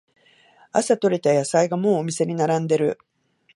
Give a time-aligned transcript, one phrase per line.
[0.71, 2.97] 朝とれた野菜がもうお店に並んでる